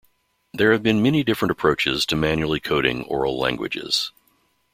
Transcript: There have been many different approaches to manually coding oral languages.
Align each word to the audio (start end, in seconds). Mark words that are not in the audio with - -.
There 0.51 0.71
have 0.71 0.81
been 0.81 1.03
many 1.03 1.23
different 1.23 1.51
approaches 1.51 2.07
to 2.07 2.15
manually 2.15 2.59
coding 2.59 3.03
oral 3.03 3.37
languages. 3.37 4.11